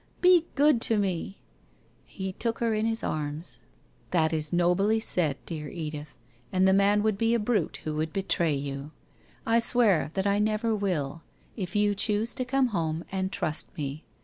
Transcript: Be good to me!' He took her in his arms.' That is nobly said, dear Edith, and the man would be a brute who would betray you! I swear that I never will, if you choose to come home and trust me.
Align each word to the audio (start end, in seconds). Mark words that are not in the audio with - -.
Be 0.19 0.47
good 0.55 0.81
to 0.81 0.97
me!' 0.97 1.37
He 2.05 2.33
took 2.33 2.57
her 2.57 2.73
in 2.73 2.87
his 2.87 3.03
arms.' 3.03 3.59
That 4.17 4.33
is 4.33 4.51
nobly 4.51 4.99
said, 4.99 5.37
dear 5.45 5.69
Edith, 5.69 6.17
and 6.51 6.67
the 6.67 6.73
man 6.73 7.03
would 7.03 7.19
be 7.19 7.35
a 7.35 7.39
brute 7.39 7.81
who 7.83 7.93
would 7.97 8.11
betray 8.11 8.55
you! 8.55 8.89
I 9.45 9.59
swear 9.59 10.09
that 10.15 10.25
I 10.25 10.39
never 10.39 10.75
will, 10.75 11.21
if 11.55 11.75
you 11.75 11.93
choose 11.93 12.33
to 12.33 12.45
come 12.45 12.69
home 12.69 13.05
and 13.11 13.31
trust 13.31 13.67
me. 13.77 14.03